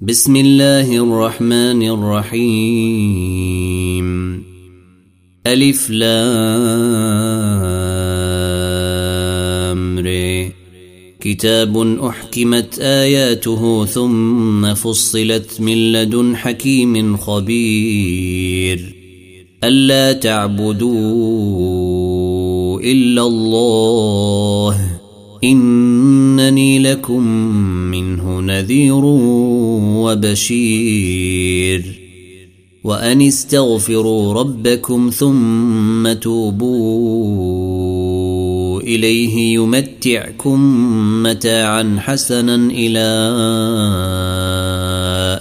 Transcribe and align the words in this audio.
بسم 0.00 0.36
الله 0.36 0.96
الرحمن 0.96 1.82
الرحيم. 1.88 3.26
ألف 5.46 5.90
لام 5.90 6.18
ري 9.98 10.52
كتاب 11.20 11.98
أحكمت 12.04 12.78
آياته 12.78 13.84
ثم 13.84 14.74
فصلت 14.74 15.60
من 15.60 15.92
لدن 15.92 16.36
حكيم 16.36 17.16
خبير. 17.16 18.94
ألا 19.64 20.12
تعبدوا 20.12 20.90
إلا 22.80 23.22
الله. 23.22 24.95
إنني 25.52 26.78
لكم 26.78 27.22
منه 27.90 28.40
نذير 28.40 29.04
وبشير. 30.04 31.82
وأن 32.84 33.22
استغفروا 33.22 34.34
ربكم 34.34 35.10
ثم 35.10 36.12
توبوا 36.12 37.36
إليه 38.80 39.54
يمتعكم 39.54 40.60
متاعا 41.22 41.96
حسنا 41.98 42.54
إلى 42.54 43.06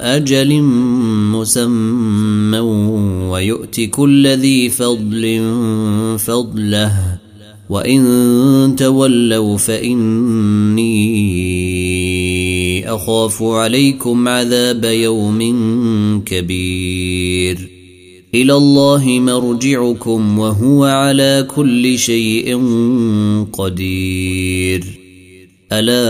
أجل 0.01 0.61
مسمى 1.31 2.59
ويؤت 3.29 3.81
كل 3.81 4.27
ذي 4.27 4.69
فضل 4.69 5.41
فضله. 6.17 7.24
وإن 7.69 8.75
تولوا 8.77 9.57
فإني 9.57 10.85
أخاف 12.93 13.43
عليكم 13.43 14.27
عذاب 14.27 14.85
يوم 14.85 15.39
كبير 16.25 17.69
إلى 18.33 18.53
الله 18.53 19.19
مرجعكم 19.19 20.39
وهو 20.39 20.83
على 20.83 21.47
كل 21.55 21.99
شيء 21.99 22.61
قدير 23.53 24.85
ألا 25.71 26.05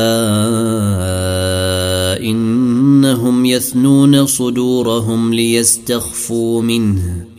إنهم 2.24 3.46
يثنون 3.46 4.26
صدورهم 4.26 5.34
ليستخفوا 5.34 6.62
منه 6.62 7.35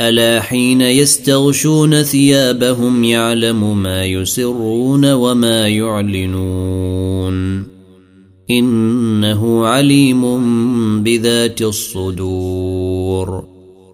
ألا 0.00 0.40
حين 0.40 0.80
يستغشون 0.80 2.02
ثيابهم 2.02 3.04
يعلم 3.04 3.82
ما 3.82 4.04
يسرون 4.04 5.12
وما 5.12 5.68
يعلنون. 5.68 7.66
إنه 8.50 9.66
عليم 9.66 10.22
بذات 11.02 11.62
الصدور. 11.62 13.44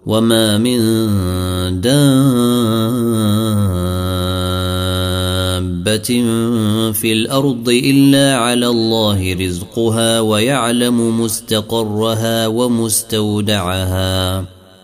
وما 0.05 0.57
من 0.57 0.79
دابة 1.81 2.25
في 6.91 7.13
الأرض 7.13 7.69
إلا 7.69 8.35
على 8.35 8.67
الله 8.67 9.33
رزقها 9.33 10.19
ويعلم 10.19 11.21
مستقرها 11.21 12.47
ومستودعها. 12.47 14.54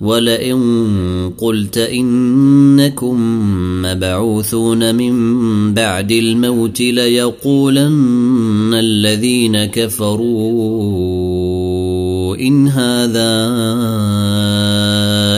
ولئن 0.00 1.32
قلت 1.38 1.78
انكم 1.78 3.16
مبعوثون 3.82 4.94
من 4.94 5.14
بعد 5.74 6.12
الموت 6.12 6.80
ليقولن 6.80 8.74
الذين 8.74 9.64
كفروا 9.64 10.78
ان 12.36 12.68
هذا 12.68 13.48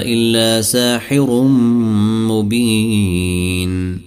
الا 0.04 0.60
ساحر 0.62 1.42
مبين 2.28 4.00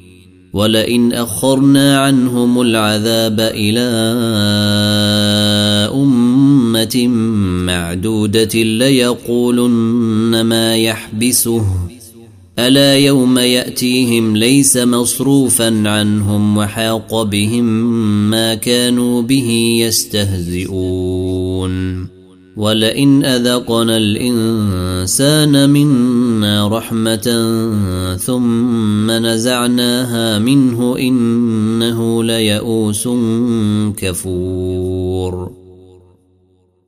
ولئن 0.54 1.14
اخرنا 1.14 2.00
عنهم 2.00 2.62
العذاب 2.62 3.40
إلى 3.40 3.80
امه 5.94 6.33
معدودة 7.66 8.64
ليقولن 8.64 10.42
ما 10.42 10.78
يحبسه. 10.78 11.66
ألا 12.60 12.98
يوم 12.98 13.40
يأتيهم 13.40 14.38
ليس 14.38 14.78
مصروفا 14.78 15.90
عنهم 15.90 16.58
وحاق 16.58 17.22
بهم 17.22 17.66
ما 18.30 18.56
كانوا 18.56 19.22
به 19.22 19.78
يستهزئون. 19.80 21.74
ولئن 22.58 23.26
أذقنا 23.26 23.98
الإنسان 23.98 25.70
منا 25.70 26.68
رحمة 26.68 27.28
ثم 28.18 29.12
نزعناها 29.12 30.40
منه 30.40 30.98
إنه 30.98 32.24
ليئوس 32.24 33.08
كفور. 33.98 35.63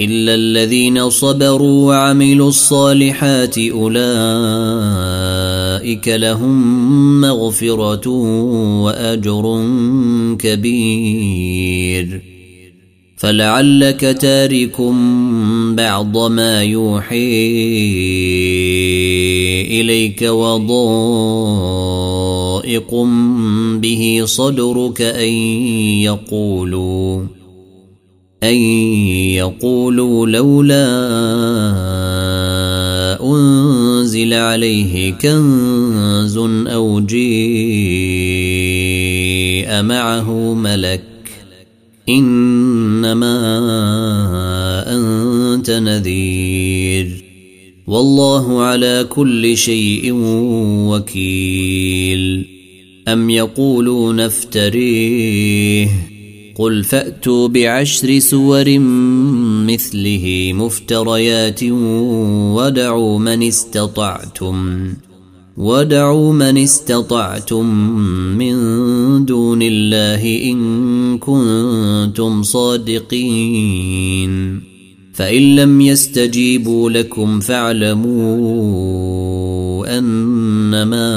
الا 0.00 0.34
الذين 0.34 1.10
صبروا 1.10 1.86
وعملوا 1.88 2.48
الصالحات 2.48 3.58
اولئك 3.58 4.08
لهم 6.08 7.20
مغفره 7.20 8.08
واجر 8.82 9.64
كبير. 10.38 12.22
فلعلك 13.16 14.00
تارك 14.00 14.80
بعض 15.70 16.18
ما 16.18 16.62
يوحي 16.62 17.46
اليك 19.80 20.22
وضائق 20.22 21.34
به 23.80 24.22
صدرك 24.24 25.02
ان 25.02 25.32
يقولوا. 26.02 27.35
أن 28.42 28.54
يقولوا 29.34 30.26
لولا 30.26 30.86
أنزل 33.22 34.34
عليه 34.34 35.12
كنز 35.12 36.36
أو 36.66 37.00
جيء 37.00 37.26
معه 39.82 40.54
ملك 40.54 41.02
إنما 42.08 43.36
أنت 44.86 45.70
نذير 45.70 47.24
والله 47.86 48.62
على 48.62 49.06
كل 49.10 49.56
شيء 49.56 50.12
وكيل 50.88 52.46
أم 53.08 53.30
يقولون 53.30 54.20
افتريه 54.20 55.88
قل 56.58 56.84
فاتوا 56.84 57.48
بعشر 57.48 58.18
سور 58.18 58.78
مثله 59.68 60.52
مفتريات 60.54 61.62
ودعوا 62.56 63.18
من 63.18 63.42
استطعتم 63.42 64.88
ودعوا 65.56 66.32
من 66.32 66.58
استطعتم 66.58 67.66
من 68.38 68.54
دون 69.24 69.62
الله 69.62 70.52
ان 70.52 71.18
كنتم 71.18 72.42
صادقين 72.42 73.86
فان 75.14 75.56
لم 75.56 75.80
يستجيبوا 75.80 76.90
لكم 76.90 77.40
فاعلموا 77.40 78.66
انما 79.98 81.16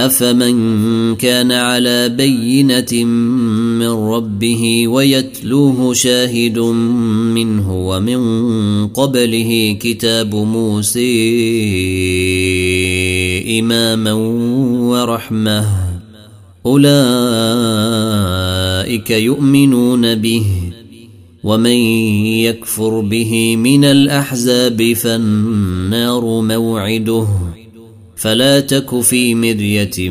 افمن 0.00 1.16
كان 1.16 1.52
على 1.52 2.08
بينه 2.08 3.04
من 3.78 3.88
ربه 3.88 4.88
ويتلوه 4.88 5.94
شاهد 5.94 6.58
منه 7.34 7.88
ومن 7.88 8.20
قبله 8.86 9.76
كتاب 9.80 10.34
موسى 10.34 11.08
اماما 13.58 14.12
ورحمه 14.92 15.66
اولئك 16.66 16.90
يؤمنون 19.10 20.14
به 20.14 20.44
ومن 21.44 21.78
يكفر 22.46 23.00
به 23.00 23.56
من 23.56 23.84
الاحزاب 23.84 24.92
فالنار 24.92 26.40
موعده 26.40 27.26
فلا 28.18 28.60
تك 28.60 29.00
في 29.00 29.34
مرية 29.34 30.10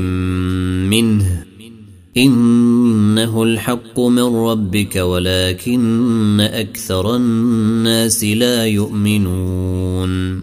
منه. 0.89 1.43
إنه 2.17 3.43
الحق 3.43 3.99
من 3.99 4.35
ربك 4.35 4.95
ولكن 4.95 6.41
أكثر 6.41 7.15
الناس 7.15 8.23
لا 8.23 8.65
يؤمنون. 8.65 10.41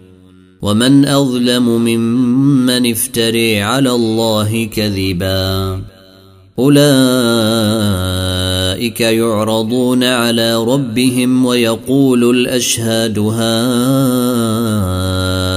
ومن 0.61 1.05
أظلم 1.05 1.69
ممن 1.69 2.91
افتري 2.91 3.61
على 3.61 3.91
الله 3.91 4.65
كذبا. 4.65 5.81
أولئك 6.59 6.85
يعرضون 9.01 10.03
على 10.03 10.63
ربهم 10.63 11.45
ويقول 11.45 12.29
الأشهاد 12.29 13.19
هؤلاء 13.19 15.54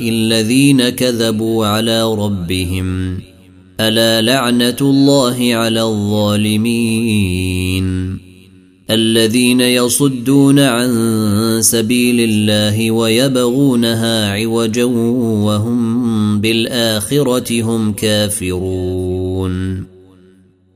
الذين 0.00 0.88
كذبوا 0.88 1.66
على 1.66 2.14
ربهم. 2.14 3.18
ألا 3.80 4.22
لعنة 4.22 4.76
الله 4.80 5.54
على 5.54 5.82
الظالمين؟ 5.82 7.82
الذين 8.90 9.60
يصدون 9.60 10.58
عن 10.58 11.58
سبيل 11.60 12.20
الله 12.20 12.90
ويبغونها 12.90 14.32
عوجا 14.32 14.84
وهم 14.84 16.40
بالآخرة 16.40 17.62
هم 17.62 17.92
كافرون. 17.92 19.91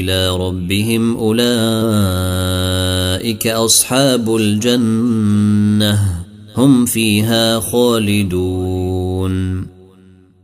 إلى 0.00 0.36
ربهم 0.36 1.16
أولئك 1.16 1.44
أصحاب 3.46 4.36
الجنة 4.36 6.24
هم 6.56 6.86
فيها 6.86 7.60
خالدون. 7.60 9.34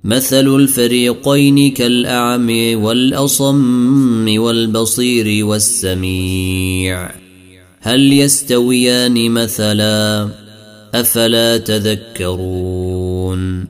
مثل 0.05 0.57
الفريقين 0.57 1.71
كالاعمي 1.71 2.75
والأصم 2.75 4.41
والبصير 4.41 5.47
والسميع. 5.47 7.11
هل 7.81 8.13
يستويان 8.13 9.31
مثلا؟ 9.31 10.29
أفلا 10.95 11.57
تذكرون. 11.57 13.70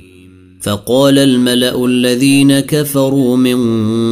فقال 0.61 1.19
الملأ 1.19 1.85
الذين 1.85 2.59
كفروا 2.59 3.37
من 3.37 3.57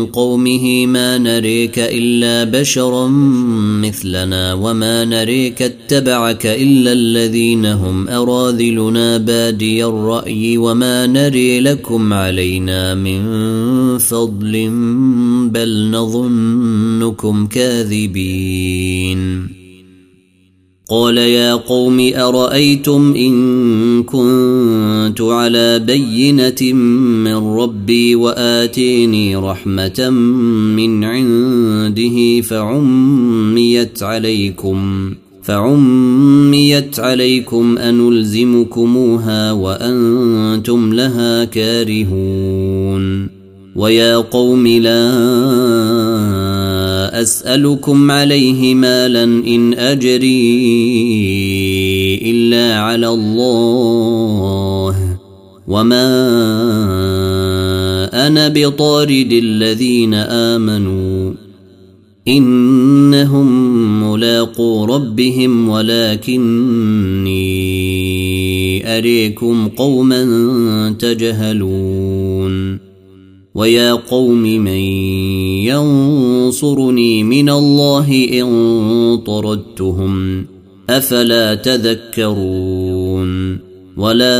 قومه 0.05 0.85
ما 0.85 1.17
نريك 1.17 1.79
إلا 1.79 2.43
بشرا 2.59 3.07
مثلنا 3.81 4.53
وما 4.53 5.05
نريك 5.05 5.61
اتبعك 5.61 6.45
إلا 6.45 6.91
الذين 6.91 7.65
هم 7.65 8.07
أراذلنا 8.07 9.17
بادي 9.17 9.85
الرأي 9.85 10.57
وما 10.57 11.07
نري 11.07 11.59
لكم 11.59 12.13
علينا 12.13 12.95
من 12.95 13.27
فضل 13.97 14.69
بل 15.49 15.89
نظنكم 15.91 17.47
كاذبين 17.47 18.79
قال 20.89 21.17
يا 21.17 21.53
قوم 21.53 22.11
أرأيتم 22.15 23.13
إن 23.15 24.03
كنت 24.03 25.21
على 25.21 25.79
بينة 25.79 26.73
من 26.73 27.35
ربي 27.35 28.15
وآتيني 28.15 29.35
رحمة 29.35 30.09
من 30.75 31.03
عنده 31.03 32.41
فعميت 32.41 34.03
عليكم 34.03 35.11
فعميت 35.43 36.99
عليكم 36.99 37.77
أنلزمكموها 37.77 39.51
وأنتم 39.51 40.93
لها 40.93 41.45
كارهون 41.45 43.28
ويا 43.79 44.15
قوم 44.17 44.67
لا 44.67 45.05
أسألكم 47.21 48.11
عليه 48.11 48.75
مالا 48.75 49.23
إن 49.23 49.73
أجري 49.73 50.59
إلا 52.31 52.79
على 52.79 53.07
الله 53.07 54.95
وما 55.67 56.09
أنا 58.27 58.47
بطارد 58.47 59.31
الذين 59.31 60.13
آمنوا 60.13 61.33
إنهم 62.27 63.49
ملاقو 64.03 64.85
ربهم 64.85 65.69
ولكني 65.69 67.39
أريكم 68.97 69.67
قوما 69.67 70.25
تجهلون 70.99 72.18
ويا 73.55 73.93
قوم 73.93 74.41
من 74.41 74.81
ينصرني 75.65 77.23
من 77.23 77.49
الله 77.49 78.29
ان 78.33 79.17
طردتهم 79.25 80.45
افلا 80.89 81.55
تذكرون 81.55 82.68
ولا 83.99 84.39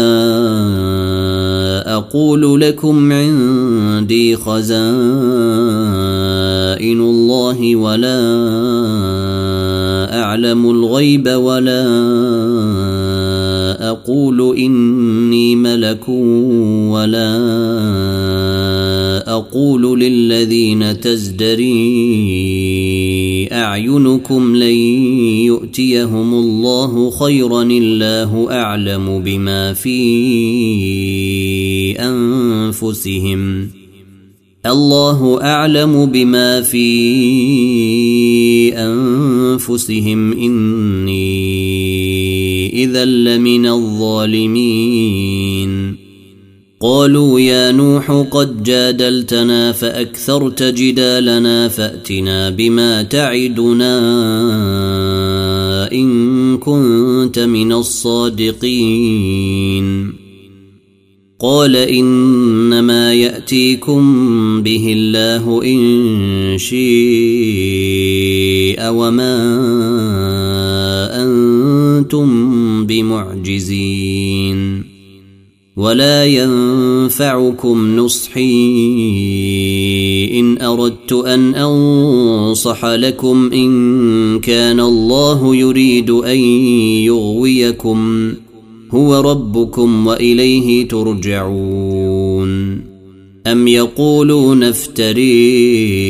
أقول 1.95 2.61
لكم 2.61 3.11
عندي 3.11 4.35
خزائن 4.35 4.79
الله 7.01 7.75
ولا 7.75 8.19
اعلم 10.21 10.69
الغيب 10.69 11.27
ولا 11.27 11.85
أقول 13.91 14.57
اني 14.57 15.55
ملك 15.55 16.09
ولا 16.89 17.39
أقول 19.27 19.99
للذين 19.99 20.99
تزدري 20.99 21.69
اعينكم 23.51 24.55
لن 24.55 24.75
يؤتيهم 25.45 26.33
الله 26.33 27.09
خيرا 27.09 27.61
الله 27.63 28.47
اعلم 28.51 29.21
بما 29.23 29.48
في 29.73 29.99
انفسهم 31.99 33.69
الله 34.65 35.41
اعلم 35.41 36.05
بما 36.05 36.61
في 36.61 36.89
انفسهم 38.77 40.33
اني 40.33 41.29
اذا 42.83 43.05
لمن 43.05 43.65
الظالمين 43.65 45.19
قالوا 46.81 47.39
يا 47.39 47.71
نوح 47.71 48.11
قد 48.11 48.63
جادلتنا 48.63 49.71
فاكثرت 49.71 50.63
جدالنا 50.63 51.67
فاتنا 51.67 52.49
بما 52.49 53.03
تعدنا 53.03 53.99
ان 55.93 56.57
كنت 56.57 57.39
من 57.39 57.71
الصادقين 57.73 59.29
قال 61.39 61.75
انما 61.75 63.13
ياتيكم 63.13 64.03
به 64.63 64.93
الله 64.97 65.63
ان 65.63 66.57
شيء 66.57 66.79
وما 68.89 69.39
أنتم 71.23 72.29
بمعجزين 72.85 74.83
ولا 75.75 76.25
ينفعكم 76.25 77.95
نصحي 77.95 78.39
إن 80.29 80.61
أردت 80.61 81.13
أن 81.13 81.55
أنصح 81.55 82.85
لكم 82.85 83.49
إن 83.53 84.39
كان 84.39 84.79
الله 84.79 85.55
يريد 85.55 86.09
أن 86.09 86.37
يغويكم 87.05 88.31
هو 88.91 89.31
ربكم 89.31 90.07
وإليه 90.07 90.87
ترجعون. 90.87 92.81
أم 93.47 93.67
يقولون 93.67 94.63
افتريه؟ 94.63 96.09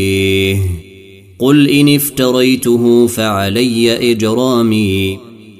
قل 1.40 1.70
إن 1.70 1.96
افتريته 1.96 3.08
فعلي 3.08 4.12
إجرامي. 4.12 5.29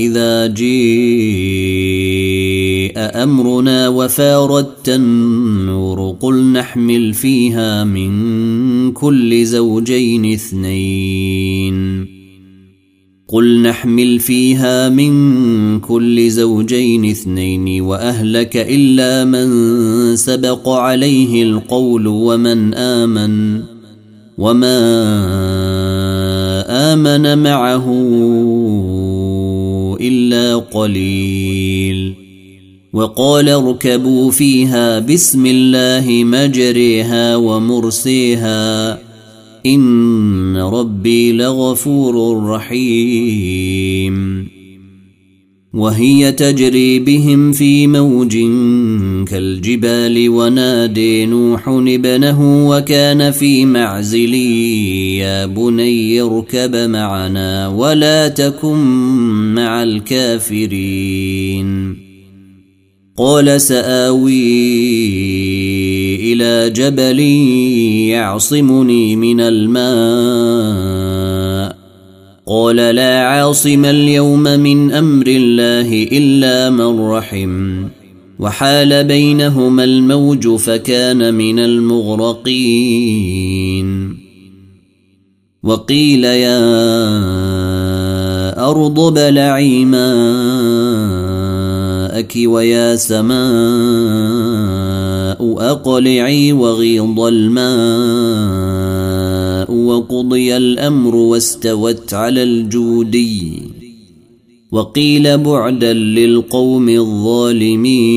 إذا 0.00 0.46
جيء 0.46 1.90
أمرنا 2.96 3.88
وفاردت 3.88 4.88
النور 4.88 6.16
قل 6.20 6.52
نحمل 6.52 7.14
فيها 7.14 7.84
من 7.84 8.12
كل 8.92 9.44
زوجين 9.44 10.32
اثنين. 10.32 12.06
قل 13.28 13.62
نحمل 13.62 14.18
فيها 14.18 14.88
من 14.88 15.80
كل 15.80 16.30
زوجين 16.30 17.10
اثنين 17.10 17.80
وأهلك 17.80 18.56
إلا 18.56 19.24
من 19.24 19.46
سبق 20.16 20.68
عليه 20.68 21.42
القول 21.42 22.06
ومن 22.06 22.74
آمن 22.74 23.62
وما 24.38 24.80
آمن 26.92 27.38
معه 27.38 27.86
إلا 30.00 30.56
قليل. 30.56 32.14
وقال 32.92 33.48
اركبوا 33.48 34.30
فيها 34.30 34.98
بسم 34.98 35.46
الله 35.46 36.24
مجريها 36.24 37.36
ومرسيها. 37.36 38.98
إن 39.66 40.56
ربي 40.56 41.32
لغفور 41.32 42.46
رحيم. 42.46 44.48
وهي 45.74 46.32
تجري 46.32 46.98
بهم 46.98 47.52
في 47.52 47.86
موج 47.86 48.32
كالجبال 49.28 50.28
ونادي 50.28 51.26
نوح 51.26 51.68
ابنه 51.68 52.68
وكان 52.68 53.30
في 53.30 53.64
معزل 53.64 54.34
يا 54.34 55.46
بني 55.46 56.20
اركب 56.20 56.76
معنا 56.76 57.68
ولا 57.68 58.28
تكن 58.28 58.78
مع 59.54 59.82
الكافرين. 59.82 61.20
قال 63.16 63.60
سآوي 63.60 64.32
إلى 66.32 66.70
جبل 66.70 67.20
يعصمني 68.10 69.16
من 69.16 69.40
الماء. 69.40 69.80
قال 72.50 72.76
لا 72.76 73.20
عاصم 73.20 73.84
اليوم 73.84 74.42
من 74.42 74.92
أمر 74.92 75.24
الله 75.26 76.08
إلا 76.12 76.70
من 76.70 77.00
رحم. 77.00 77.84
وحال 78.38 79.04
بينهما 79.04 79.84
الموج 79.84 80.56
فكان 80.56 81.34
من 81.34 81.58
المغرقين. 81.58 82.70
وقيل 85.62 86.24
يا 86.24 86.60
أرض 88.70 89.14
بلعي 89.14 89.84
ماءك 89.84 90.02
ويا 92.36 92.96
سماء 92.96 93.36
أقلعي 95.58 96.52
وغيض 96.52 97.20
الماء. 97.20 99.09
وقضي 99.70 100.56
الأمر 100.56 101.14
واستوت 101.14 102.14
على 102.14 102.42
الجودي 102.42 103.62
وقيل 104.72 105.38
بعدا 105.38 105.92
للقوم 105.92 106.88
الظالمين. 106.88 108.10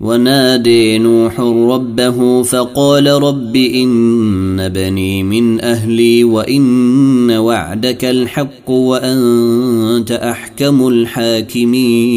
ونادي 0.00 0.98
نوح 0.98 1.40
ربه 1.40 2.42
فقال 2.42 3.06
رب 3.06 3.56
إن 3.56 4.68
بني 4.68 5.22
من 5.22 5.60
أهلي 5.60 6.24
وإن 6.24 7.30
وعدك 7.30 8.04
الحق 8.04 8.70
وأنت 8.70 10.12
أحكم 10.12 10.88
الحاكمين. 10.88 12.12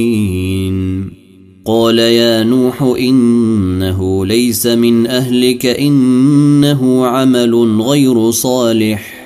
قال 1.68 2.00
يا 2.00 2.44
نوح 2.44 2.82
إنه 3.00 4.26
ليس 4.26 4.68
من 4.68 5.08
أهلك 5.08 5.66
إنه 5.66 7.06
عمل 7.06 7.82
غير 7.82 8.32
صالح 8.32 9.26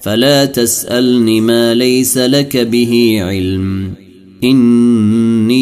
فلا 0.00 0.44
تسألني 0.44 1.40
ما 1.40 1.74
ليس 1.74 2.18
لك 2.18 2.56
به 2.56 3.18
علم. 3.22 3.92
إني 4.44 5.58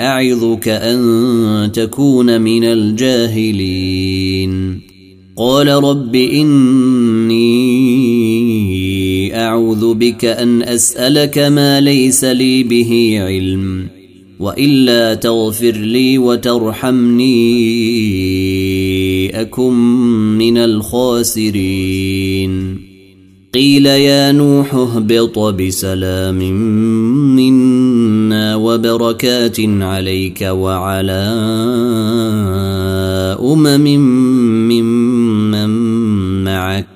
أعظك 0.00 0.68
أن 0.68 1.70
تكون 1.72 2.40
من 2.40 2.64
الجاهلين. 2.64 4.06
قال 5.36 5.68
رب 5.68 6.14
إني 6.14 7.46
أعوذ 9.38 9.94
بك 9.94 10.24
أن 10.24 10.62
أسألك 10.62 11.38
ما 11.38 11.80
ليس 11.80 12.24
لي 12.24 12.62
به 12.62 13.18
علم. 13.20 13.95
وإلا 14.40 15.14
تغفر 15.14 15.72
لي 15.72 16.18
وترحمني 16.18 17.26
أكن 19.40 19.74
من 20.38 20.58
الخاسرين. 20.58 22.06
قيل 23.54 23.86
يا 23.86 24.32
نوح 24.32 24.74
اهبط 24.74 25.38
بسلام 25.38 26.38
منا 27.36 28.56
وبركات 28.56 29.60
عليك 29.60 30.42
وعلى 30.42 31.24
أمم 33.40 33.86
ممن 34.68 35.68
معك. 36.44 36.95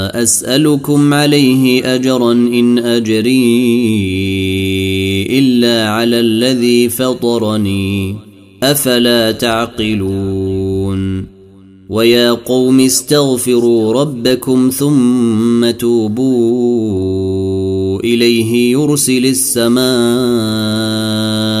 أسألكم 0.11 1.13
عليه 1.13 1.95
أجرا 1.95 2.31
إن 2.31 2.79
أجري 2.79 3.67
إلا 5.39 5.89
على 5.89 6.19
الذي 6.19 6.89
فطرني. 6.89 8.15
أفلا 8.63 9.31
تعقلون؟ 9.31 11.31
ويا 11.91 12.31
قوم 12.31 12.79
استغفروا 12.79 13.93
ربكم 13.93 14.69
ثم 14.69 15.71
توبوا 15.71 16.39
إليه 17.99 18.71
يرسل 18.71 19.25
السماء 19.25 19.81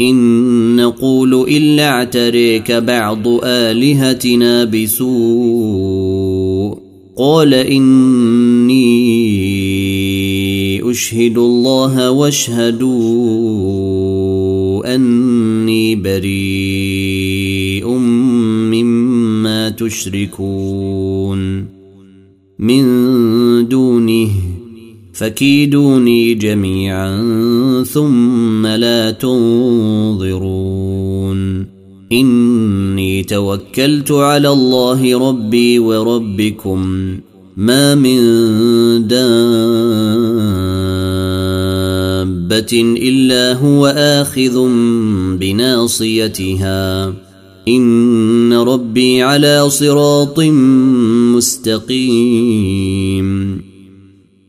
إن 0.00 0.76
نقول 0.76 1.48
إلا 1.48 1.88
اعتريك 1.88 2.72
بعض 2.72 3.28
آلهتنا 3.44 4.64
بسوء. 4.64 6.78
قال 7.18 7.54
إني 7.54 8.94
أشهد 10.90 11.38
الله 11.38 12.10
واشهدوا 12.10 12.94
أني 14.94 15.96
بريء 15.96 17.88
مما 17.88 19.68
تشركون. 19.68 21.66
من 22.58 22.84
دونه 23.68 24.30
فكيدوني 25.14 26.34
جميعا 26.34 27.22
ثم 27.92 28.66
لا 28.66 29.10
تنظرون. 29.10 30.44
إني 32.12 33.22
توكلت 33.22 34.12
على 34.12 34.48
الله 34.48 35.28
ربي 35.28 35.78
وربكم. 35.78 37.06
ما 37.56 37.94
من 37.94 38.16
دابة 39.06 39.24
إلا 43.02 43.52
هو 43.52 43.86
آخذ 43.86 44.68
بناصيتها. 45.38 47.14
إن 47.68 48.52
ربي 48.52 49.22
على 49.22 49.70
صراط 49.70 50.40
مستقيم. 51.34 53.63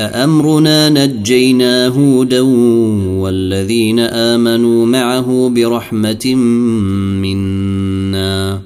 امرنا 0.00 0.88
نجينا 0.88 1.88
هودا 1.88 2.40
والذين 3.20 3.98
امنوا 4.00 4.86
معه 4.86 5.48
برحمه 5.48 6.34
منا 7.22 8.60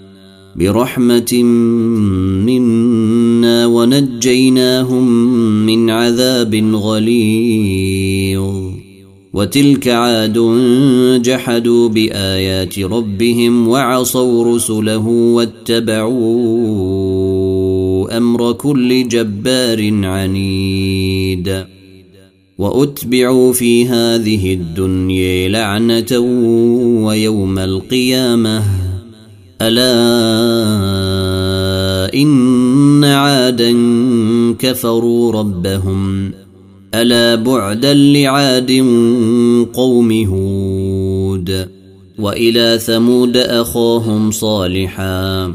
برحمه 0.56 1.42
منا 2.46 3.66
ونجيناهم 3.66 5.06
من 5.66 5.90
عذاب 5.90 6.54
غليظ. 6.74 8.44
وتلك 9.34 9.88
عاد 9.88 10.38
جحدوا 11.22 11.88
بايات 11.88 12.78
ربهم 12.78 13.68
وعصوا 13.68 14.54
رسله 14.54 15.06
واتبعوا 15.08 16.34
أمر 18.34 18.52
كل 18.52 19.08
جبار 19.08 20.04
عنيد. 20.04 21.64
وأتبعوا 22.58 23.52
في 23.52 23.86
هذه 23.86 24.54
الدنيا 24.54 25.48
لعنة 25.48 26.18
ويوم 27.06 27.58
القيامة. 27.58 28.62
ألا 29.62 29.84
إن 32.14 33.04
عادا 33.04 33.72
كفروا 34.58 35.32
ربهم. 35.32 36.32
ألا 36.94 37.34
بعدا 37.34 37.94
لعاد 37.94 38.72
قوم 39.72 40.12
هود. 40.12 41.68
وإلى 42.18 42.78
ثمود 42.78 43.36
أخاهم 43.36 44.30
صالحا. 44.30 45.54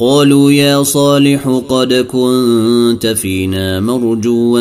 قالوا 0.00 0.52
يا 0.52 0.82
صالح 0.82 1.62
قد 1.68 1.94
كنت 1.94 3.06
فينا 3.06 3.80
مرجوا 3.80 4.60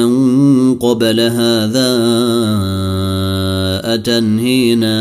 قبل 0.80 1.20
هذا 1.20 1.90
أتنهينا 3.94 4.98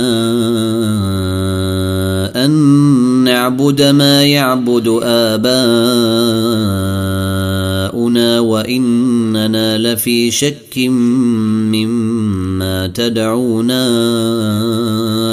أن 2.44 2.51
نعبد 3.25 3.83
ما 3.83 4.25
يعبد 4.25 4.99
آباؤنا 5.03 5.51
وإننا 8.40 9.79
لفي 9.79 10.31
شك 10.31 10.79
مما 11.72 12.87
تدعونا 12.87 13.87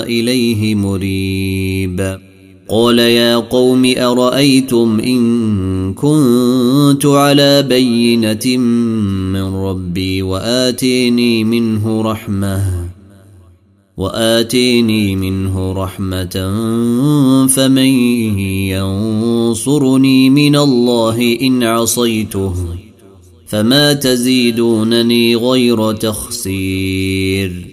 إليه 0.03 0.75
مريب. 0.75 2.32
قال 2.73 2.99
يا 2.99 3.35
قوم 3.35 3.93
أرأيتم 3.97 4.99
إن 4.99 5.93
كنت 5.93 7.05
على 7.05 7.61
بينة 7.61 8.57
من 9.33 9.55
ربي 9.55 10.21
وآتيني 10.21 11.43
منه 11.43 12.01
رحمه 12.01 12.87
واتيني 13.97 15.15
منه 15.15 15.73
رحمه 15.73 16.35
فمن 17.47 17.93
ينصرني 18.73 20.29
من 20.29 20.55
الله 20.55 21.37
ان 21.41 21.63
عصيته 21.63 22.53
فما 23.47 23.93
تزيدونني 23.93 25.35
غير 25.35 25.93
تخسير 25.93 27.72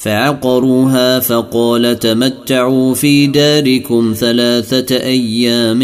فعقروها 0.00 1.18
فقال 1.18 1.98
تمتعوا 1.98 2.94
في 2.94 3.26
داركم 3.26 4.14
ثلاثة 4.16 4.96
أيام 4.96 5.82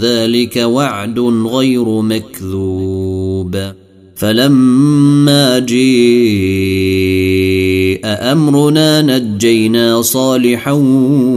ذلك 0.00 0.56
وعد 0.56 1.18
غير 1.46 2.00
مكذوب 2.00 3.72
فلما 4.16 5.58
جيء 5.58 5.82
أمرنا 8.04 9.02
نجينا 9.02 10.02
صالحا 10.02 10.72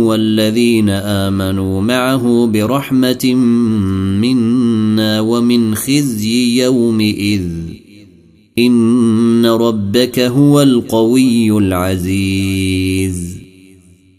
والذين 0.05 0.89
آمنوا 0.89 1.81
معه 1.81 2.45
برحمة 2.53 3.33
منا 4.21 5.21
ومن 5.21 5.75
خزي 5.75 6.63
يومئذ 6.63 7.64
إن 8.59 9.45
ربك 9.45 10.19
هو 10.19 10.61
القوي 10.61 11.57
العزيز. 11.57 13.37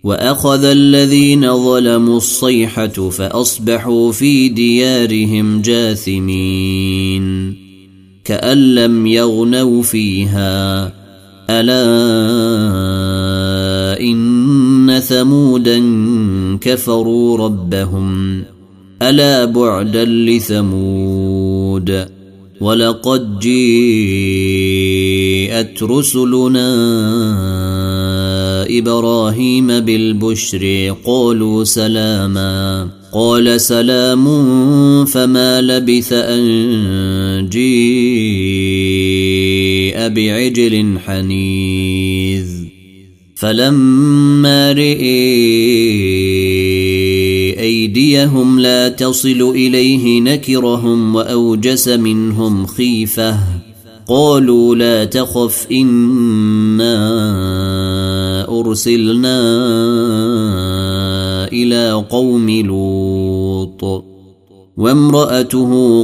وأخذ 0.05 0.65
الذين 0.65 1.65
ظلموا 1.65 2.17
الصيحة 2.17 3.11
فأصبحوا 3.11 4.13
في 4.13 4.49
ديارهم 4.49 5.63
جاثمين. 5.63 7.55
كأن 8.25 8.75
لم 8.75 9.07
يغنوا 9.07 9.83
فيها. 9.83 10.93
ألا 11.51 11.87
إن 14.01 15.01
ثمودا 15.01 15.79
كفروا 16.61 17.39
ربهم. 17.39 18.43
ألا 19.03 19.45
بعدا 19.45 20.05
لثمود. 20.05 22.16
ولقد 22.61 23.39
جيءت 23.39 23.83
رسلنا 25.83 26.69
إبراهيم 28.79 29.67
بالبشر 29.67 30.95
قالوا 31.05 31.65
سلاما. 31.65 32.91
قال 33.13 33.61
سلام 33.61 34.25
فما 35.05 35.61
لبث 35.61 36.13
أن 36.13 37.49
جيء 37.49 38.09
بعجل 40.09 40.99
حنيذ. 41.07 42.47
فلما 43.37 44.73
رئي 44.73 46.46
أيديهم 47.87 48.61
لا 48.61 48.89
تصل 48.89 49.53
إليه 49.55 50.21
نكرهم 50.21 51.15
وأوجس 51.15 51.89
منهم 51.89 52.67
خيفة. 52.67 53.39
قالوا 54.09 54.75
لا 54.75 55.05
تخف 55.05 55.67
إنا 55.73 56.99
أرسلنا 58.61 59.39
إلى 61.53 61.93
قوم 62.11 62.51
لوط. 62.51 64.05
وامرأته 64.77 66.03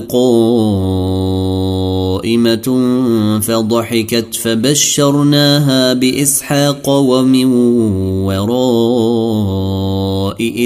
قائمة 2.12 3.40
فضحكت 3.42 4.34
فبشرناها 4.34 5.92
بإسحاق 5.92 6.88
ومن 6.88 7.44
وراء 8.24 9.86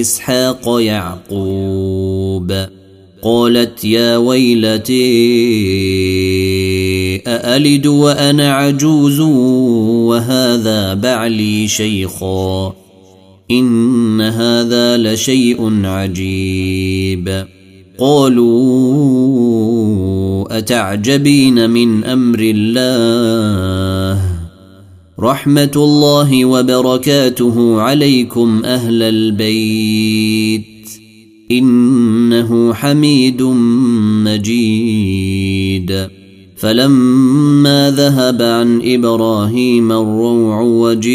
إسحاق 0.00 0.80
يعقوب 0.80 2.66
قالت 3.22 3.84
يا 3.84 4.16
ويلتي 4.16 4.96
أألد 7.26 7.86
وأنا 7.86 8.52
عجوز 8.52 9.20
وهذا 10.10 10.94
بعلي 10.94 11.68
شيخا 11.68 12.74
إن 13.50 14.20
هذا 14.20 14.96
لشيء 14.96 15.84
عجيب 15.84 17.46
قالوا 17.98 19.16
أتعجبين 20.58 21.70
من 21.70 22.04
أمر 22.04 22.38
الله؟ 22.40 24.22
رحمة 25.20 25.70
الله 25.76 26.44
وبركاته 26.44 27.80
عليكم 27.80 28.62
أهل 28.64 29.02
البيت. 29.02 30.66
إنه 31.50 32.74
حميد 32.74 33.42
مجيد. 34.24 36.15
فلما 36.56 37.90
ذهب 37.90 38.42
عن 38.42 38.80
إبراهيم 38.84 39.92
الروع 39.92 40.60
وجيءته 40.60 41.08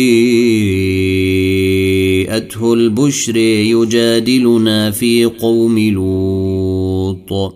البشر 2.73 3.38
يجادلنا 3.38 4.91
في 4.91 5.25
قوم 5.25 5.80
لوط. 5.80 7.54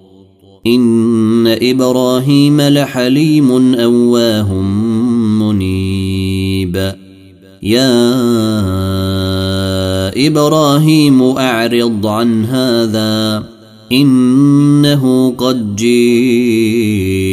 إن 0.68 1.48
إبراهيم 1.62 2.62
لحليم 2.62 3.76
أواه 3.76 4.54
منيب. 5.42 6.94
يا 7.64 8.18
إبراهيم 10.28 11.22
أعرض 11.22 12.08
عن 12.08 12.46
هذا. 12.46 13.55
إنه 13.96 15.34
قد 15.38 15.76
جيء 15.76 17.26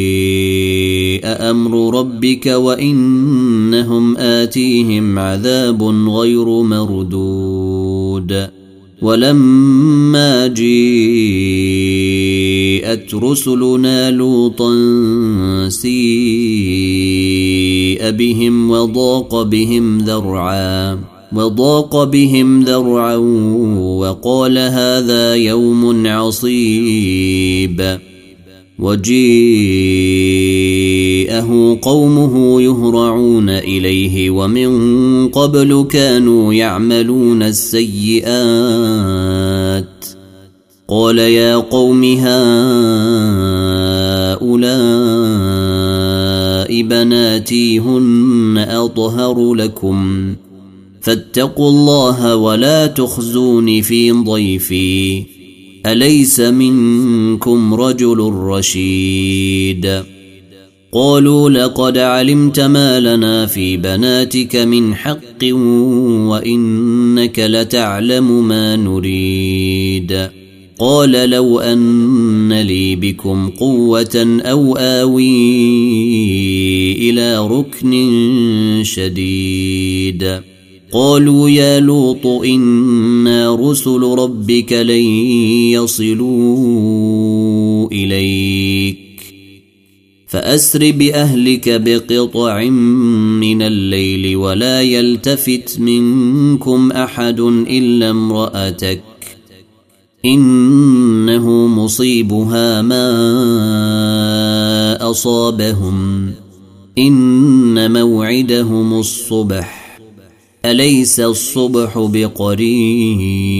أمر 1.25 1.99
ربك 1.99 2.47
وإنهم 2.47 4.17
آتيهم 4.17 5.19
عذاب 5.19 5.83
غير 6.09 6.45
مردود. 6.45 8.47
ولما 9.01 10.47
جيءت 10.47 10.63
رسلنا 13.15 14.11
لوطا 14.11 14.73
سيء 15.69 15.93
بهم 18.09 18.71
وضاق 18.71 19.41
بهم 19.41 19.97
ذرعا. 19.97 21.12
وضاق 21.35 22.03
بهم 22.03 22.63
ذرعا 22.63 23.15
وقال 23.99 24.57
هذا 24.57 25.35
يوم 25.35 26.07
عصيب. 26.07 27.99
وجيءه 28.79 29.39
قومه 31.81 32.61
يهرعون 32.61 33.49
إليه 33.49 34.29
ومن 34.29 35.27
قبل 35.29 35.87
كانوا 35.89 36.53
يعملون 36.53 37.43
السيئات. 37.43 38.25
قال 40.87 41.19
يا 41.19 41.55
قوم 41.55 42.03
هؤلاء 42.03 42.23
بناتي 46.81 47.79
هن 47.79 48.65
أطهر 48.69 49.53
لكم. 49.53 50.35
فاتقوا 51.03 51.69
الله 51.69 52.35
ولا 52.35 52.87
تخزوني 52.87 53.81
في 53.81 54.11
ضيفي. 54.11 55.23
أليس 55.85 56.39
منكم 56.39 57.73
رجل 57.73 58.17
رشيد؟ 58.33 60.03
قالوا 60.91 61.49
لقد 61.49 61.97
علمت 61.97 62.59
ما 62.59 62.99
لنا 62.99 63.45
في 63.45 63.77
بناتك 63.77 64.55
من 64.55 64.95
حق 64.95 65.43
وإنك 66.27 67.39
لتعلم 67.39 68.47
ما 68.47 68.75
نريد. 68.75 70.29
قال 70.79 71.29
لو 71.29 71.59
أن 71.59 72.53
لي 72.53 72.95
بكم 72.95 73.49
قوة 73.49 74.41
أو 74.41 74.75
آوي 74.75 75.31
إلى 77.09 77.47
ركن 77.47 78.81
شديد. 78.83 80.52
قالوا 80.93 81.49
يا 81.49 81.79
لوط 81.79 82.25
إنا 82.25 83.55
رسل 83.55 84.01
ربك 84.01 84.73
لن 84.73 85.03
يصلوا 85.71 86.67
إليك. 87.91 88.97
فأسر 90.27 90.91
بأهلك 90.91 91.81
بقطع 91.81 92.63
من 93.39 93.61
الليل 93.61 94.35
ولا 94.35 94.81
يلتفت 94.81 95.79
منكم 95.79 96.91
أحد 96.91 97.39
إلا 97.39 98.09
امرأتك. 98.09 99.03
إنه 100.25 101.67
مصيبها 101.67 102.81
ما 102.81 103.09
أصابهم. 105.09 106.31
إن 106.97 107.93
موعدهم 107.93 108.99
الصبح. 108.99 109.82
أليس 110.65 111.19
الصبح 111.19 111.97
بقريب؟ 112.13 113.53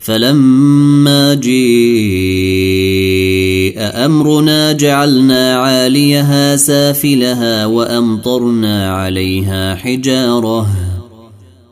فلما 0.00 1.34
جيء 1.34 1.60
أمرنا 3.78 4.72
جعلنا 4.72 5.56
عاليها 5.56 6.56
سافلها 6.56 7.66
وأمطرنا 7.66 8.90
عليها 8.96 9.74
حجارة 9.74 10.66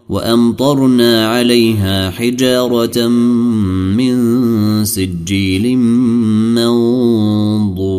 وأمطرنا 0.09 1.29
عليها 1.29 2.11
حجارة 2.11 3.07
من 3.97 4.85
سجيل 4.85 5.79
منضود. 6.55 7.99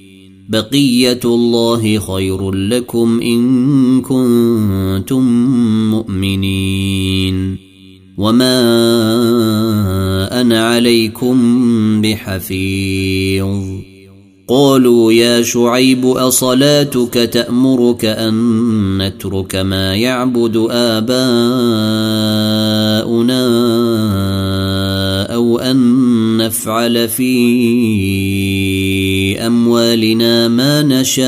بقية 0.51 1.19
الله 1.25 1.99
خير 1.99 2.51
لكم 2.51 3.19
إن 3.21 4.01
كنتم 4.01 5.23
مؤمنين. 5.91 7.57
وما 8.17 8.51
أنا 10.41 10.67
عليكم 10.67 12.01
بحفيظ. 12.01 13.81
قالوا 14.47 15.13
يا 15.13 15.41
شعيب 15.41 16.05
أصلاتك 16.05 17.13
تأمرك 17.13 18.05
أن 18.05 18.97
نترك 18.97 19.55
ما 19.55 19.95
يعبد 19.95 20.67
آباؤنا 20.71 21.11
نفعل 26.61 27.09
في 27.09 27.33
أموالنا 29.47 30.47
ما 30.47 30.81
نشاء 30.81 31.25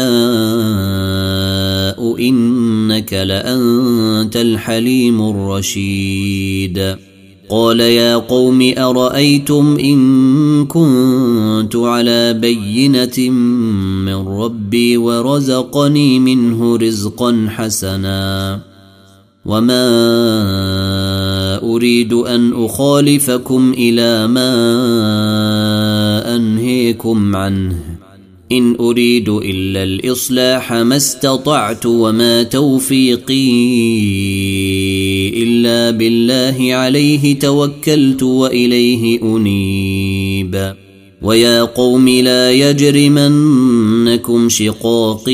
إنك 2.20 3.14
لأنت 3.14 4.38
الحليم 4.38 5.22
الرشيد. 5.22 6.96
قال 7.50 7.80
يا 7.80 8.16
قوم 8.16 8.74
أرأيتم 8.78 9.78
إن 9.80 10.66
كنت 10.66 11.76
على 11.76 12.34
بينة 12.34 13.30
من 14.06 14.28
ربي 14.28 14.98
ورزقني 14.98 16.20
منه 16.20 16.78
رزقا 16.78 17.48
حسنا 17.50 18.60
وما 19.46 19.84
أريد 21.64 22.14
أن 22.14 22.54
أخالفكم 22.54 23.74
إلى 23.78 24.28
ما 24.28 24.46
أنهيكم 26.36 27.36
عنه. 27.36 27.76
إن 28.52 28.76
أريد 28.80 29.30
إلا 29.30 29.84
الإصلاح 29.84 30.74
ما 30.74 30.98
استطعت 30.98 31.86
وما 31.86 32.44
توفيقي 32.44 33.50
إلا 35.44 35.92
بالله 35.92 36.74
عليه 36.74 37.40
توكلت 37.40 38.24
وإليه 38.24 39.22
أنيب. 39.22 40.74
ويا 41.22 41.64
قوم 41.64 42.10
لا 42.10 42.52
يجرمنكم 42.52 44.50
شقاقي. 44.50 45.34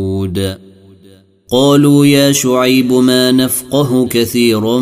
قالوا 1.51 2.05
يا 2.05 2.31
شعيب 2.31 2.93
ما 2.93 3.31
نفقه 3.31 4.07
كثيرا 4.07 4.79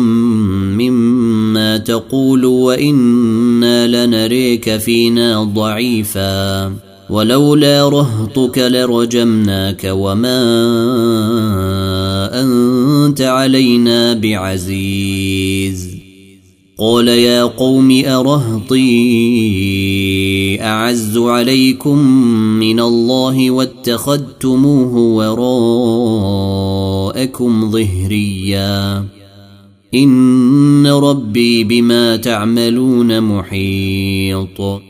مما 0.78 1.78
تقول 1.78 2.44
وإنا 2.44 4.06
لنريك 4.06 4.76
فينا 4.76 5.42
ضعيفا. 5.42 6.72
ولولا 7.10 7.88
رهطك 7.88 8.58
لرجمناك 8.58 9.90
وما 9.92 10.40
أنت 12.42 13.20
علينا 13.20 14.12
بعزيز. 14.12 15.90
قال 16.78 17.08
يا 17.08 17.42
قوم 17.42 18.02
أرهطي 18.06 18.80
أعز 20.60 21.18
عليكم 21.18 21.98
من 22.58 22.80
الله 22.80 23.50
واتخذتموه 23.80 24.96
وراءكم 27.16 27.70
ظهريا. 27.70 29.04
إن 29.94 30.86
ربي 30.86 31.64
بما 31.64 32.16
تعملون 32.16 33.20
محيط. 33.20 34.80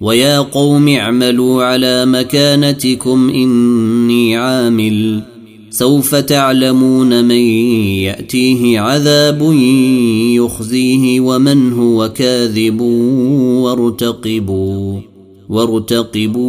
ويا 0.00 0.38
قوم 0.38 0.88
اعملوا 0.88 1.64
على 1.64 2.06
مكانتكم 2.06 3.30
إني 3.30 4.36
عامل. 4.36 5.22
سوف 5.70 6.14
تعلمون 6.14 7.24
من 7.24 7.40
يأتيه 8.04 8.80
عذاب 8.80 9.52
يخزيه 10.36 11.20
ومن 11.20 11.72
هو 11.72 12.08
كاذب 12.08 12.80
وارتقبوا. 13.60 15.00
وارتقبوا 15.48 16.48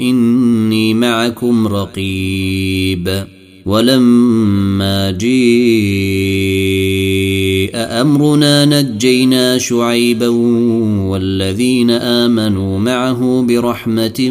إني 0.00 0.94
معكم 0.94 1.66
رقيب. 1.66 3.24
ولما 3.66 5.10
جيء 5.10 6.48
أمرنا 7.74 8.64
نجينا 8.64 9.58
شعيبا 9.58 10.28
والذين 11.08 11.90
آمنوا 11.90 12.78
معه 12.78 13.42
برحمة 13.48 14.30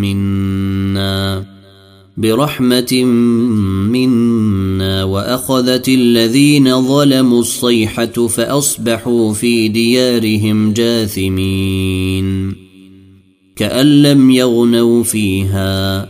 منا. 0.00 1.47
برحمة 2.18 3.04
منا 3.94 5.04
وأخذت 5.04 5.88
الذين 5.88 6.82
ظلموا 6.82 7.40
الصيحة 7.40 8.26
فأصبحوا 8.26 9.32
في 9.32 9.68
ديارهم 9.68 10.72
جاثمين. 10.72 12.56
كأن 13.56 14.02
لم 14.02 14.30
يغنوا 14.30 15.02
فيها 15.02 16.08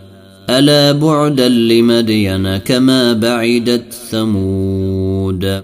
ألا 0.51 0.93
بعدا 0.93 1.49
لمدين 1.49 2.57
كما 2.57 3.13
بعدت 3.13 3.93
ثمود. 4.11 5.63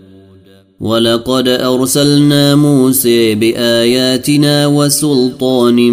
ولقد 0.81 1.49
أرسلنا 1.49 2.55
موسى 2.55 3.35
بآياتنا 3.35 4.67
وسلطان 4.67 5.93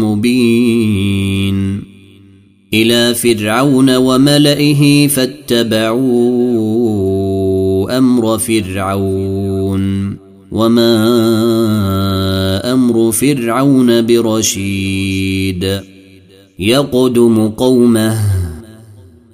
مبين. 0.00 1.61
إلى 2.74 3.14
فرعون 3.14 3.96
وملئه 3.96 5.08
فاتبعوا 5.08 5.98
أمر 7.98 8.38
فرعون 8.38 10.16
وما 10.52 10.92
أمر 12.72 13.12
فرعون 13.12 14.06
برشيد 14.06 15.80
يقدم 16.58 17.48
قومه 17.48 18.18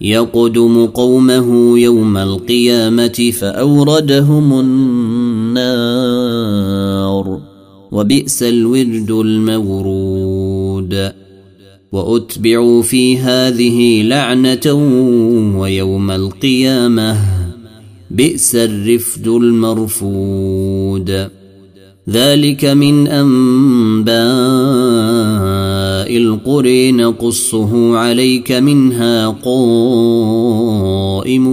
يقدم 0.00 0.86
قومه 0.86 1.78
يوم 1.78 2.16
القيامة 2.16 3.32
فأوردهم 3.40 4.60
النار 4.60 5.98
وبئس 7.92 8.42
الورد 8.42 9.10
المورود 9.10 11.12
وأتبعوا 11.92 12.82
في 12.82 13.18
هذه 13.18 14.02
لعنة 14.02 14.72
ويوم 15.58 16.10
القيامة. 16.10 17.16
بئس 18.10 18.54
الرفد 18.54 19.28
المرفود. 19.28 21.28
ذلك 22.10 22.64
من 22.64 23.08
أنباء 23.08 24.18
القرى. 26.16 26.92
نقصه 26.92 27.96
عليك 27.96 28.52
منها 28.52 29.28
قائم 29.28 31.48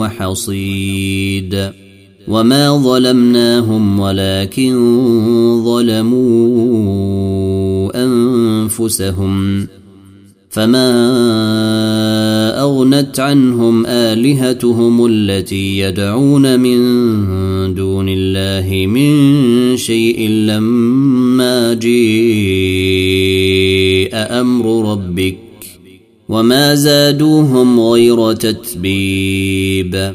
وحصيد. 0.00 1.70
وما 2.28 2.76
ظلمناهم 2.76 4.00
ولكن 4.00 4.74
ظلموا 5.64 6.70
أنفسهم 8.70 9.66
فما 10.50 10.90
أغنت 12.62 13.20
عنهم 13.20 13.86
آلهتهم 13.86 15.06
التي 15.06 15.78
يدعون 15.78 16.60
من 16.60 16.78
دون 17.74 18.06
الله 18.08 18.86
من 18.86 19.76
شيء 19.76 20.28
لما 20.28 21.74
جيء 21.74 22.10
أمر 24.14 24.92
ربك 24.92 25.38
وما 26.28 26.74
زادوهم 26.74 27.80
غير 27.80 28.32
تتبيب 28.32 30.14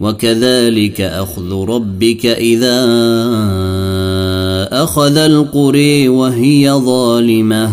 وكذلك 0.00 1.00
أخذ 1.00 1.52
ربك 1.52 2.26
إذا 2.26 2.84
أخذ 4.82 5.16
القري 5.16 6.08
وهي 6.08 6.72
ظالمة. 6.72 7.72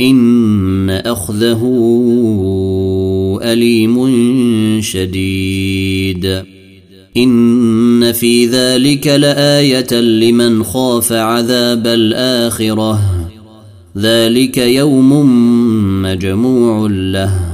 إن 0.00 0.90
أخذه 0.90 1.62
أليم 3.42 3.96
شديد. 4.80 6.42
إن 7.16 8.12
في 8.12 8.46
ذلك 8.46 9.06
لآية 9.06 10.00
لمن 10.00 10.64
خاف 10.64 11.12
عذاب 11.12 11.86
الآخرة. 11.86 13.00
ذلك 13.98 14.58
يوم 14.58 15.12
مجموع 16.02 16.86
له. 16.90 17.53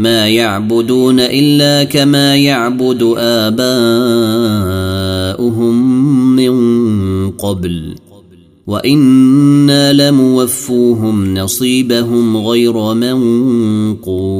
ما 0.00 0.28
يعبدون 0.28 1.20
الا 1.20 1.84
كما 1.84 2.36
يعبد 2.36 3.14
اباؤهم 3.18 4.16
من 6.36 7.30
قبل 7.30 7.94
وأنا 8.66 9.92
لموفوهم 9.92 11.34
نصيبهم 11.34 12.36
غير 12.36 12.94
منقوص 13.94 14.30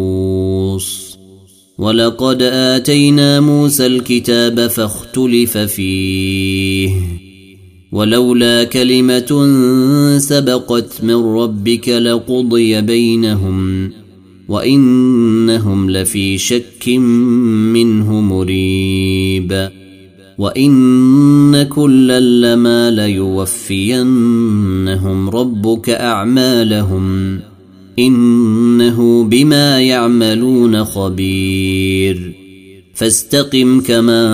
ولقد 1.78 2.42
اتينا 2.42 3.40
موسى 3.40 3.86
الكتاب 3.86 4.66
فاختلف 4.66 5.58
فيه 5.58 6.90
ولولا 7.92 8.64
كلمه 8.64 9.48
سبقت 10.18 11.04
من 11.04 11.14
ربك 11.14 11.88
لقضي 11.88 12.80
بينهم 12.80 13.90
وإنهم 14.51 15.90
لفي 15.90 16.38
شك 16.38 16.88
منه 16.88 18.20
مريب. 18.20 19.68
وإن 20.38 21.62
كلا 21.62 22.20
لما 22.20 22.90
ليوفينهم 22.90 25.30
ربك 25.30 25.90
أعمالهم. 25.90 27.38
إنه 27.98 29.24
بما 29.24 29.80
يعملون 29.80 30.84
خبير. 30.84 32.32
فاستقم 32.94 33.80
كما 33.80 34.26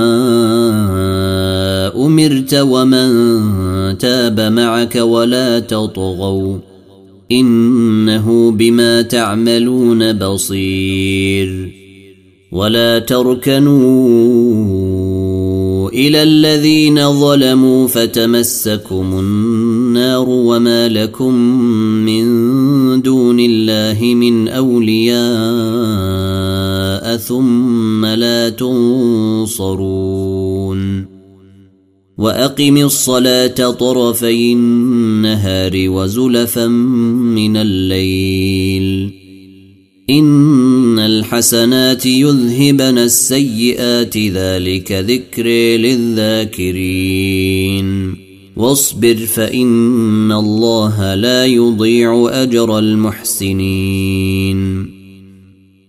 أمرت 1.96 2.54
ومن 2.54 3.08
تاب 3.98 4.40
معك 4.40 4.96
ولا 4.96 5.58
تطغوا. 5.58 6.58
إنه 7.32 8.50
بما 8.50 9.02
تعملون 9.02 10.12
بصير. 10.12 11.72
ولا 12.52 12.98
تركنوا 12.98 14.26
إلى 15.90 16.22
الذين 16.22 17.12
ظلموا 17.12 17.88
فتمسكم 17.88 19.18
النار 19.18 20.28
وما 20.28 20.88
لكم 20.88 21.34
من 22.04 22.26
دون 23.02 23.40
الله 23.40 24.14
من 24.14 24.48
أولياء 24.48 25.16
ثم 27.16 28.06
لا 28.06 28.48
تنصرون. 28.48 29.56
وأقم 32.18 32.76
الصلاة 32.76 33.70
طرفي 33.70 34.52
النهار 34.52 35.72
وزلفا 35.74 36.66
من 36.66 37.56
الليل. 37.56 39.10
إن 40.10 40.98
الحسنات 40.98 42.06
يذهبن 42.06 42.98
السيئات 42.98 44.16
ذلك 44.16 44.92
ذكر 44.92 45.46
للذاكرين. 45.76 47.06
واصبر 48.56 49.14
فإن 49.14 50.32
الله 50.32 51.14
لا 51.14 51.46
يضيع 51.46 52.28
أجر 52.32 52.78
المحسنين. 52.78 54.95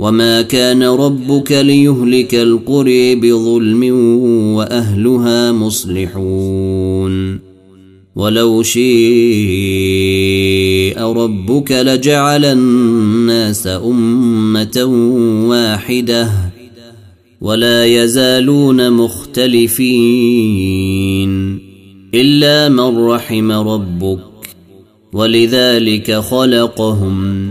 وما 0.00 0.42
كان 0.42 0.82
ربك 0.82 1.52
ليهلك 1.52 2.34
القري 2.34 3.14
بظلم 3.14 3.84
واهلها 4.54 5.52
مصلحون 5.52 7.38
ولو 8.16 8.62
شيء 8.62 8.80
ربك 11.02 11.72
لجعل 11.72 12.44
الناس 12.44 13.66
امه 13.66 14.84
واحدة 15.48 16.30
ولا 17.40 17.86
يزالون 17.86 18.92
مختلفين 18.92 20.10
الا 22.14 22.68
من 22.68 22.98
رحم 22.98 23.52
ربك 23.52 24.18
ولذلك 25.12 26.12
خلقهم 26.12 27.50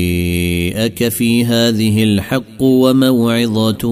وجيءك 0.81 1.09
في 1.09 1.45
هذه 1.45 2.03
الحق 2.03 2.61
وموعظة 2.61 3.87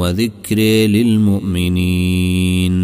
وذكر 0.00 0.58
للمؤمنين. 0.86 2.74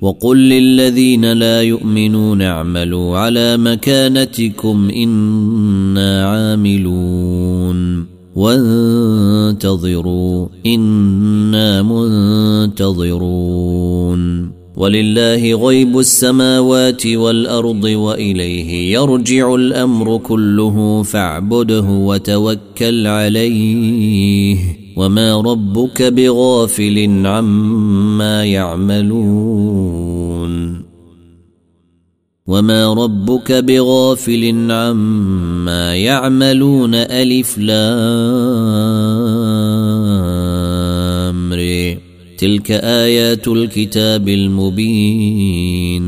وقل 0.00 0.36
للذين 0.36 1.32
لا 1.32 1.62
يؤمنون 1.62 2.42
اعملوا 2.42 3.18
على 3.18 3.56
مكانتكم 3.56 4.90
إنا 4.90 6.26
عاملون. 6.26 8.06
وانتظروا 8.34 10.48
إنا 10.66 11.82
منتظرون. 11.82 13.04
ولله 14.76 15.54
غيب 15.54 15.98
السماوات 15.98 17.06
والأرض 17.06 17.84
وإليه 17.84 18.92
يرجع 18.94 19.54
الأمر 19.54 20.18
كله 20.18 21.02
فاعبده 21.02 21.84
وتوكل 21.90 23.06
عليه 23.06 24.58
وما 24.96 25.40
ربك 25.40 26.02
بغافل 26.02 27.26
عما 27.26 28.44
يعملون 28.44 29.74
وما 32.46 32.94
ربك 32.94 33.52
بغافل 33.52 34.70
عما 34.70 35.96
يعملون 35.96 36.94
ألف 36.94 37.58
لامرئ 37.58 39.23
تلك 42.38 42.70
آيات 42.70 43.48
الكتاب 43.48 44.28
المبين. 44.28 46.04